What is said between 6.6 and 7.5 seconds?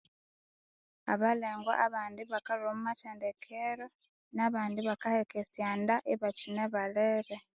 balere